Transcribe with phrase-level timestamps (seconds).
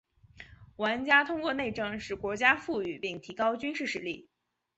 [0.77, 4.27] 玩家通过内政使国家富裕并提高军事实力。